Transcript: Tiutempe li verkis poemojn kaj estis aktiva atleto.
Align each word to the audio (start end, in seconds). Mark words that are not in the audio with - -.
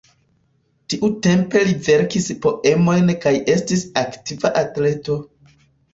Tiutempe 0.93 1.61
li 1.67 1.75
verkis 1.89 2.31
poemojn 2.45 3.13
kaj 3.27 3.35
estis 3.57 3.85
aktiva 4.07 4.53
atleto. 4.63 5.19